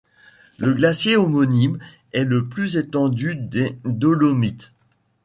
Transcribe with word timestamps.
Le 0.57 0.73
glacier 0.73 1.15
homonyme 1.15 1.77
est 2.11 2.23
le 2.23 2.49
plus 2.49 2.75
étendu 2.75 3.35
des 3.35 3.77
Dolomites. 3.85 4.71